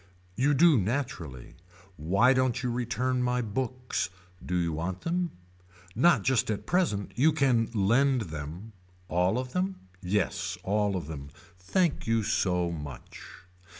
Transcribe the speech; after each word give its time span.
You 0.35 0.55
do 0.55 0.79
naturally. 0.79 1.53
Why 1.95 2.33
don't 2.33 2.63
you 2.63 2.71
return 2.71 3.21
my 3.21 3.39
books. 3.43 4.09
Do 4.43 4.55
you 4.55 4.73
want 4.73 5.01
them. 5.01 5.29
Not 5.93 6.23
just 6.23 6.49
at 6.49 6.65
present. 6.65 7.11
You 7.15 7.31
can 7.31 7.69
lend 7.75 8.21
them. 8.31 8.73
All 9.09 9.37
of 9.37 9.53
them. 9.53 9.75
Yes 10.01 10.57
all 10.63 10.95
of 10.95 11.05
them. 11.05 11.29
Thank 11.59 12.07
you 12.07 12.23
so 12.23 12.71
much. 12.71 13.23